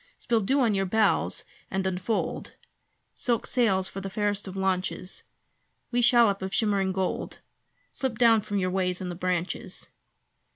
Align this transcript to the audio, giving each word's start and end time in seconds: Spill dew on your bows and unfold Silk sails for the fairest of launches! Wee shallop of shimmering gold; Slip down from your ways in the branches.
Spill 0.17 0.41
dew 0.41 0.61
on 0.61 0.73
your 0.73 0.87
bows 0.87 1.45
and 1.69 1.85
unfold 1.85 2.55
Silk 3.13 3.45
sails 3.45 3.87
for 3.87 4.01
the 4.01 4.09
fairest 4.09 4.47
of 4.47 4.57
launches! 4.57 5.25
Wee 5.91 6.01
shallop 6.01 6.41
of 6.41 6.51
shimmering 6.55 6.91
gold; 6.91 7.37
Slip 7.91 8.17
down 8.17 8.41
from 8.41 8.57
your 8.57 8.71
ways 8.71 8.99
in 8.99 9.09
the 9.09 9.13
branches. 9.13 9.89